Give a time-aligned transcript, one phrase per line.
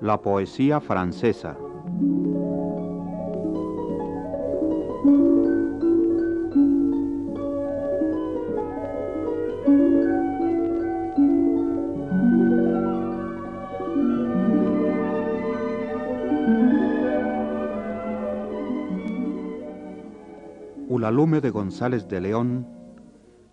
[0.00, 1.56] La poesía francesa.
[21.02, 22.64] Ulalume de González de León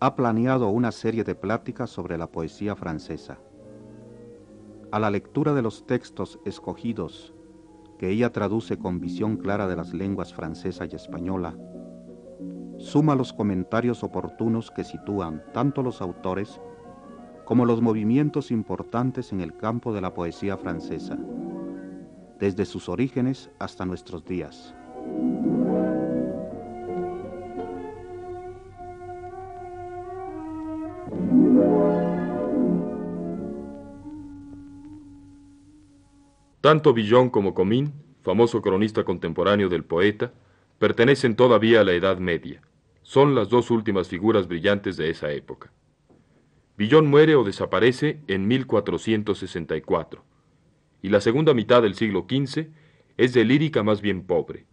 [0.00, 3.38] ha planeado una serie de pláticas sobre la poesía francesa.
[4.90, 7.32] A la lectura de los textos escogidos,
[8.00, 11.56] que ella traduce con visión clara de las lenguas francesa y española,
[12.78, 16.60] suma los comentarios oportunos que sitúan tanto los autores
[17.44, 21.16] como los movimientos importantes en el campo de la poesía francesa,
[22.40, 24.74] desde sus orígenes hasta nuestros días.
[36.66, 37.92] Tanto Villon como Comín,
[38.24, 40.32] famoso cronista contemporáneo del poeta,
[40.80, 42.60] pertenecen todavía a la Edad Media.
[43.02, 45.70] Son las dos últimas figuras brillantes de esa época.
[46.76, 50.24] Villon muere o desaparece en 1464,
[51.02, 52.66] y la segunda mitad del siglo XV
[53.16, 54.66] es de lírica más bien pobre.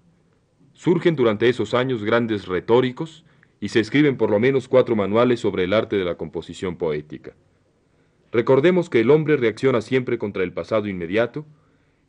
[0.73, 3.23] Surgen durante esos años grandes retóricos
[3.59, 7.35] y se escriben por lo menos cuatro manuales sobre el arte de la composición poética.
[8.31, 11.45] Recordemos que el hombre reacciona siempre contra el pasado inmediato,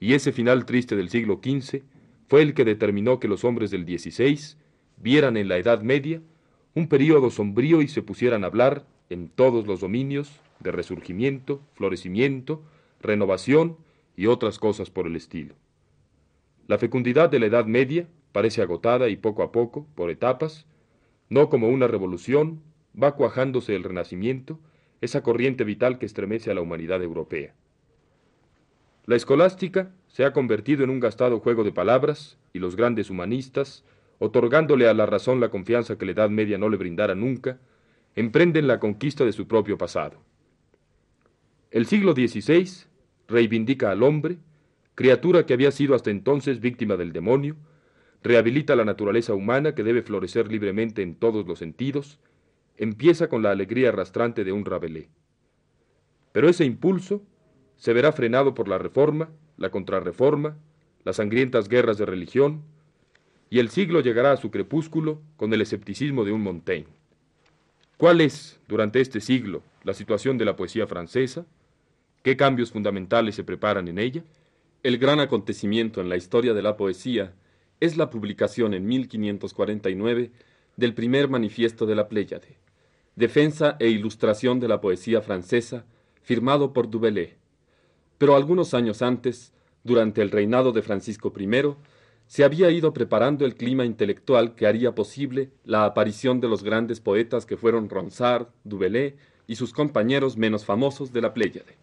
[0.01, 1.83] y ese final triste del siglo XV
[2.29, 4.57] fue el que determinó que los hombres del XVI
[4.97, 6.21] vieran en la Edad Media
[6.75, 12.63] un período sombrío y se pusieran a hablar en todos los dominios de resurgimiento, florecimiento,
[13.01, 13.77] renovación
[14.17, 15.55] y otras cosas por el estilo.
[16.67, 20.67] La fecundidad de la Edad Media parece agotada y poco a poco, por etapas,
[21.29, 22.63] no como una revolución,
[23.01, 24.59] va cuajándose el Renacimiento,
[25.01, 27.55] esa corriente vital que estremece a la humanidad europea.
[29.07, 33.85] La escolástica se ha convertido en un gastado juego de palabras y los grandes humanistas,
[34.19, 37.59] otorgándole a la razón la confianza que la Edad Media no le brindara nunca,
[38.15, 40.23] emprenden la conquista de su propio pasado.
[41.71, 42.87] El siglo XVI
[43.29, 44.39] reivindica al hombre,
[44.95, 47.57] criatura que había sido hasta entonces víctima del demonio,
[48.23, 52.21] rehabilita la naturaleza humana que debe florecer libremente en todos los sentidos,
[52.79, 55.09] empieza con la alegría arrastrante de un Rabelais.
[56.33, 57.23] Pero ese impulso
[57.77, 60.57] se verá frenado por la reforma, la contrarreforma,
[61.05, 62.63] las sangrientas guerras de religión,
[63.51, 66.89] y el siglo llegará a su crepúsculo con el escepticismo de un Montaigne.
[67.97, 71.47] ¿Cuál es, durante este siglo, la situación de la poesía francesa?
[72.23, 74.25] ¿Qué cambios fundamentales se preparan en ella?
[74.83, 77.33] El gran acontecimiento en la historia de la poesía
[77.81, 80.33] es la publicación en 1549
[80.77, 82.57] del primer manifiesto de la Pléyade,
[83.15, 85.85] Defensa e Ilustración de la Poesía Francesa,
[86.23, 87.37] firmado por Dubellé
[88.19, 89.53] pero algunos años antes,
[89.83, 91.75] durante el reinado de Francisco I,
[92.27, 97.01] se había ido preparando el clima intelectual que haría posible la aparición de los grandes
[97.01, 99.17] poetas que fueron Ronsard, Dubellé
[99.47, 101.77] y sus compañeros menos famosos de la Pléyade.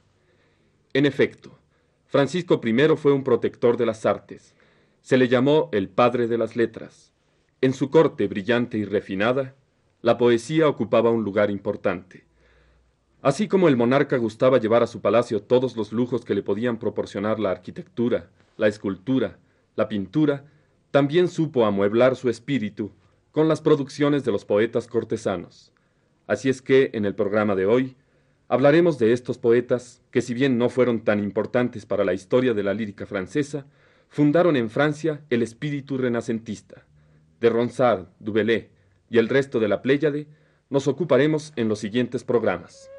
[0.94, 1.58] En efecto,
[2.08, 4.53] Francisco I fue un protector de las artes.
[5.02, 7.14] Se le llamó el padre de las letras.
[7.62, 9.56] En su corte brillante y refinada,
[10.02, 12.25] la poesía ocupaba un lugar importante.
[13.22, 16.80] Así como el monarca gustaba llevar a su palacio todos los lujos que le podían
[16.80, 19.38] proporcionar la arquitectura, la escultura,
[19.76, 20.46] la pintura,
[20.90, 22.92] también supo amueblar su espíritu
[23.32, 25.72] con las producciones de los poetas cortesanos.
[26.26, 27.96] Así es que, en el programa de hoy,
[28.48, 32.64] hablaremos de estos poetas que, si bien no fueron tan importantes para la historia de
[32.64, 33.68] la lírica francesa,
[34.09, 36.86] fundaron en Francia el espíritu renacentista.
[37.40, 38.72] De Ronsard, Dubellé
[39.12, 40.28] y el resto de la Pléyade
[40.70, 42.90] nos ocuparemos en los siguientes programas.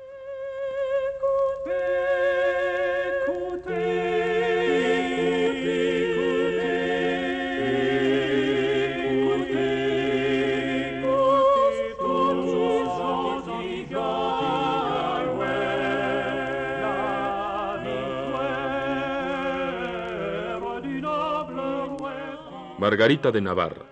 [22.82, 23.86] Margarita de Navarra.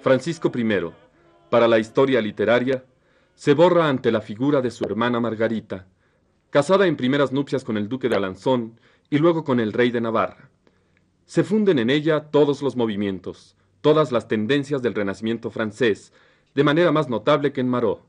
[0.00, 0.90] Francisco I,
[1.50, 2.82] para la historia literaria,
[3.34, 5.86] se borra ante la figura de su hermana Margarita,
[6.48, 8.80] casada en primeras nupcias con el duque de Alanzón
[9.10, 10.48] y luego con el rey de Navarra.
[11.26, 16.14] Se funden en ella todos los movimientos, todas las tendencias del Renacimiento francés,
[16.54, 18.02] de manera más notable que en Marot,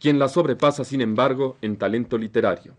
[0.00, 2.74] quien la sobrepasa sin embargo en talento literario.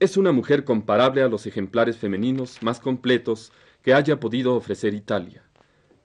[0.00, 3.52] Es una mujer comparable a los ejemplares femeninos más completos
[3.82, 5.47] que haya podido ofrecer Italia.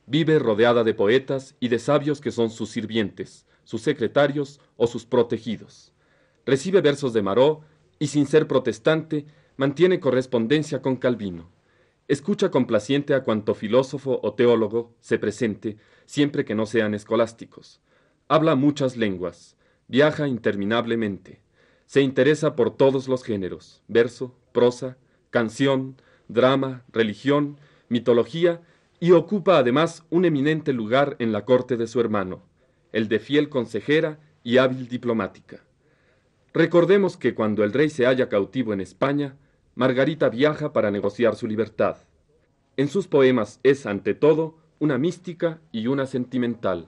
[0.06, 5.06] Vive rodeada de poetas y de sabios que son sus sirvientes, sus secretarios o sus
[5.06, 5.94] protegidos.
[6.46, 7.62] Recibe versos de Marot
[8.00, 11.50] y sin ser protestante mantiene correspondencia con Calvino.
[12.10, 17.80] Escucha complaciente a cuanto filósofo o teólogo se presente, siempre que no sean escolásticos.
[18.28, 19.56] Habla muchas lenguas,
[19.88, 21.42] viaja interminablemente,
[21.86, 24.98] se interesa por todos los géneros, verso, prosa,
[25.30, 25.96] canción,
[26.28, 27.58] drama, religión,
[27.88, 28.62] mitología,
[29.04, 32.42] y ocupa además un eminente lugar en la corte de su hermano,
[32.94, 35.66] el de fiel consejera y hábil diplomática.
[36.54, 39.36] Recordemos que cuando el rey se halla cautivo en España,
[39.76, 41.98] Margarita viaja para negociar su libertad.
[42.78, 46.88] En sus poemas es, ante todo, una mística y una sentimental.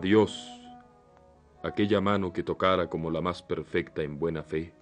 [0.00, 0.32] Adiós,
[1.62, 4.72] aquella mano que tocara como la más perfecta en buena fe,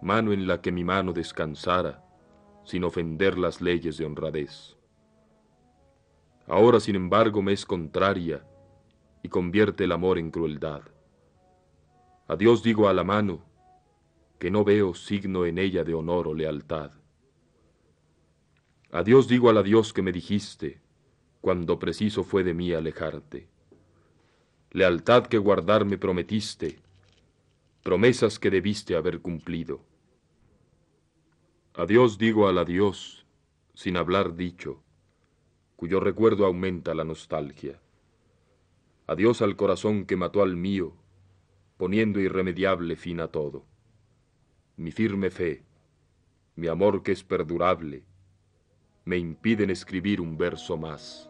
[0.00, 2.00] mano en la que mi mano descansara
[2.64, 4.76] sin ofender las leyes de honradez.
[6.46, 8.46] Ahora, sin embargo, me es contraria
[9.24, 10.82] y convierte el amor en crueldad.
[12.28, 13.40] Adiós digo a la mano,
[14.38, 16.92] que no veo signo en ella de honor o lealtad.
[18.92, 20.80] Adiós digo al adiós que me dijiste,
[21.40, 23.48] cuando preciso fue de mí alejarte
[24.72, 26.78] lealtad que guardar me prometiste,
[27.82, 29.80] promesas que debiste haber cumplido.
[31.74, 33.26] Adiós digo al adiós,
[33.74, 34.82] sin hablar dicho,
[35.74, 37.80] cuyo recuerdo aumenta la nostalgia.
[39.06, 40.94] Adiós al corazón que mató al mío,
[41.76, 43.64] poniendo irremediable fin a todo.
[44.76, 45.64] Mi firme fe,
[46.54, 48.04] mi amor que es perdurable,
[49.04, 51.29] me impiden escribir un verso más.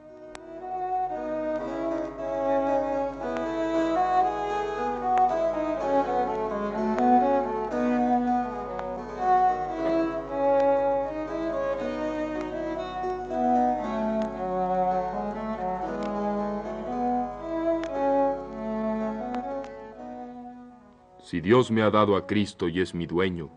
[21.31, 23.51] Si Dios me ha dado a Cristo y es mi dueño,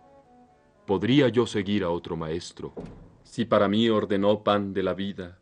[0.85, 2.71] ¿podría yo seguir a otro maestro?
[3.23, 5.39] Si para mí ordenó pan de la vida,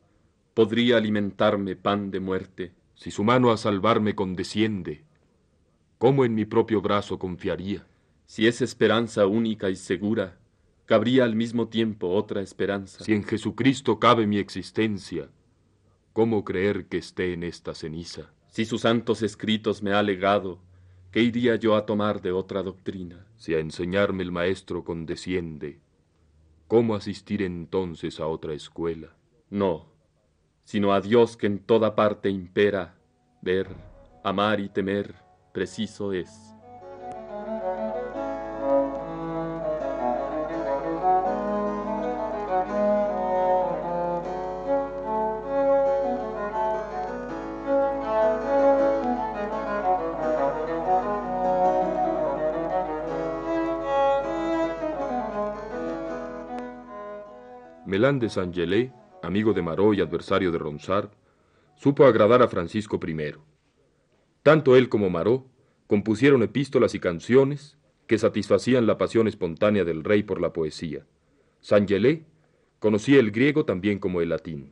[0.53, 2.71] ¿podría alimentarme pan de muerte?
[2.95, 5.03] Si su mano a salvarme condesciende,
[5.97, 7.85] ¿cómo en mi propio brazo confiaría?
[8.27, 10.37] Si es esperanza única y segura,
[10.85, 13.03] cabría al mismo tiempo otra esperanza.
[13.03, 15.27] Si en Jesucristo cabe mi existencia,
[16.13, 18.31] ¿cómo creer que esté en esta ceniza?
[18.47, 20.61] Si sus santos escritos me ha legado,
[21.11, 23.27] ¿Qué iría yo a tomar de otra doctrina?
[23.35, 25.81] Si a enseñarme el maestro condesciende,
[26.69, 29.13] ¿cómo asistir entonces a otra escuela?
[29.49, 29.87] No,
[30.63, 32.97] sino a Dios que en toda parte impera,
[33.41, 33.67] ver,
[34.23, 35.15] amar y temer,
[35.51, 36.55] preciso es.
[57.91, 58.89] Melán de Saint-Gelais,
[59.21, 61.09] amigo de Marot y adversario de Ronsard,
[61.75, 63.33] supo agradar a Francisco I.
[64.43, 65.45] Tanto él como Marot
[65.87, 71.05] compusieron epístolas y canciones que satisfacían la pasión espontánea del rey por la poesía.
[71.59, 72.21] Saint-Gelais
[72.79, 74.71] conocía el griego también como el latín.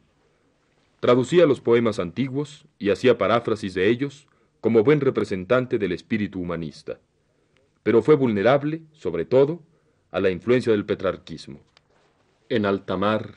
[1.02, 4.30] Traducía los poemas antiguos y hacía paráfrasis de ellos
[4.62, 7.02] como buen representante del espíritu humanista.
[7.84, 9.62] Pero fue vulnerable, sobre todo,
[10.10, 11.60] a la influencia del petrarquismo.
[12.52, 13.36] En alta mar,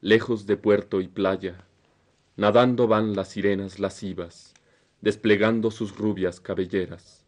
[0.00, 1.64] lejos de puerto y playa,
[2.36, 4.52] nadando van las sirenas lascivas,
[5.00, 7.24] desplegando sus rubias cabelleras.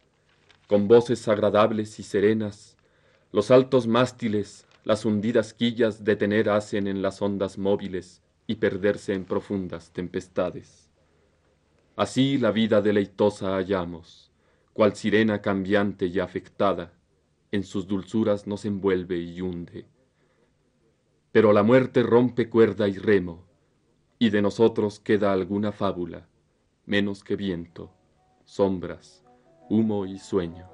[0.67, 2.75] Con voces agradables y serenas,
[3.31, 9.23] los altos mástiles, las hundidas quillas detener hacen en las ondas móviles y perderse en
[9.23, 10.89] profundas tempestades.
[11.95, 14.33] Así la vida deleitosa hallamos,
[14.73, 16.91] cual sirena cambiante y afectada,
[17.53, 19.85] en sus dulzuras nos envuelve y hunde
[21.35, 23.43] pero la muerte rompe cuerda y remo,
[24.17, 26.29] y de nosotros queda alguna fábula,
[26.85, 27.91] menos que viento,
[28.45, 29.21] sombras,
[29.69, 30.69] humo y sueño.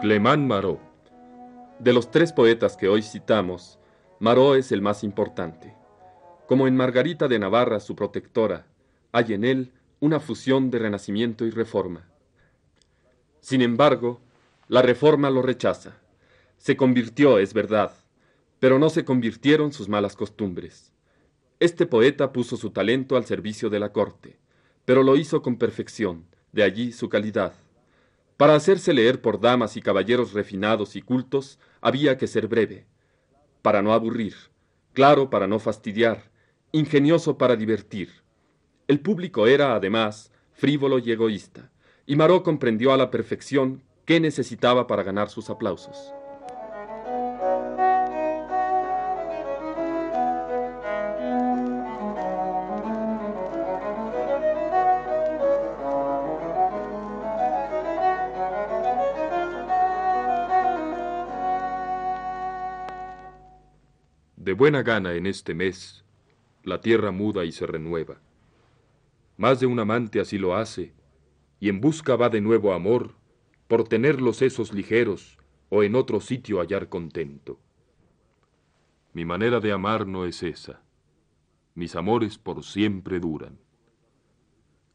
[0.00, 0.93] Clemán Maró
[1.84, 3.78] de los tres poetas que hoy citamos,
[4.18, 5.74] Marot es el más importante.
[6.48, 8.64] Como en Margarita de Navarra, su protectora,
[9.12, 12.08] hay en él una fusión de renacimiento y reforma.
[13.42, 14.22] Sin embargo,
[14.66, 15.98] la reforma lo rechaza.
[16.56, 17.92] Se convirtió, es verdad,
[18.60, 20.90] pero no se convirtieron sus malas costumbres.
[21.60, 24.38] Este poeta puso su talento al servicio de la corte,
[24.86, 27.52] pero lo hizo con perfección, de allí su calidad.
[28.36, 32.86] Para hacerse leer por damas y caballeros refinados y cultos, había que ser breve,
[33.62, 34.34] para no aburrir,
[34.92, 36.30] claro para no fastidiar,
[36.72, 38.10] ingenioso para divertir.
[38.88, 41.70] El público era, además, frívolo y egoísta,
[42.06, 46.12] y Marot comprendió a la perfección qué necesitaba para ganar sus aplausos.
[64.44, 66.04] De buena gana en este mes,
[66.64, 68.20] la tierra muda y se renueva.
[69.38, 70.92] Más de un amante así lo hace,
[71.60, 73.14] y en busca va de nuevo amor,
[73.68, 75.38] por tener los sesos ligeros
[75.70, 77.58] o en otro sitio hallar contento.
[79.14, 80.82] Mi manera de amar no es esa.
[81.74, 83.58] Mis amores por siempre duran.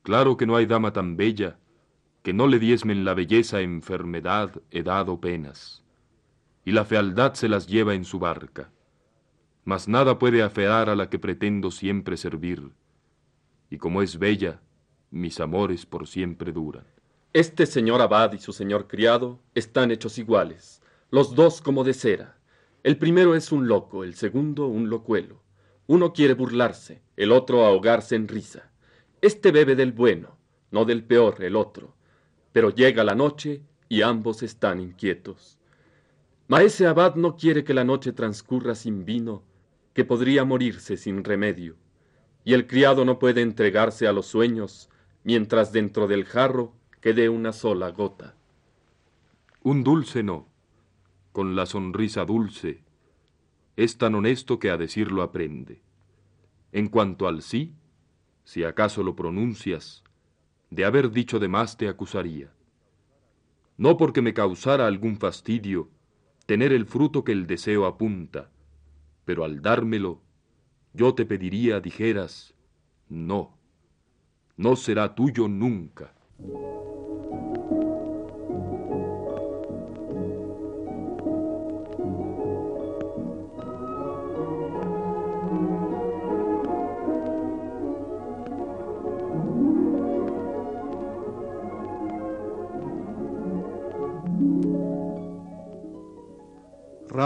[0.04, 1.58] Claro que no hay dama tan bella
[2.22, 5.84] que no le diezmen la belleza enfermedad, edad o penas,
[6.66, 8.70] y la fealdad se las lleva en su barca
[9.66, 12.72] mas nada puede afear a la que pretendo siempre servir,
[13.70, 14.62] y como es bella,
[15.12, 16.86] mis amores por siempre duran.
[17.34, 22.38] Este señor abad y su señor criado están hechos iguales, los dos como de cera.
[22.82, 25.44] El primero es un loco, el segundo un locuelo.
[25.86, 28.72] Uno quiere burlarse, el otro ahogarse en risa.
[29.22, 30.38] Este bebe del bueno,
[30.72, 31.96] no del peor, el otro.
[32.52, 35.60] Pero llega la noche y ambos están inquietos.
[36.48, 39.44] Maese abad no quiere que la noche transcurra sin vino
[39.94, 41.76] que podría morirse sin remedio,
[42.44, 44.90] y el criado no puede entregarse a los sueños
[45.24, 48.36] mientras dentro del jarro quede una sola gota.
[49.62, 50.48] Un dulce no,
[51.32, 52.84] con la sonrisa dulce,
[53.76, 55.82] es tan honesto que a decirlo aprende.
[56.72, 57.76] En cuanto al sí,
[58.44, 60.04] si acaso lo pronuncias,
[60.70, 62.52] de haber dicho de más te acusaría.
[63.78, 65.90] No porque me causara algún fastidio
[66.46, 68.50] tener el fruto que el deseo apunta,
[69.30, 70.24] pero al dármelo,
[70.92, 72.56] yo te pediría dijeras,
[73.10, 73.60] no,
[74.58, 76.16] no será tuyo nunca.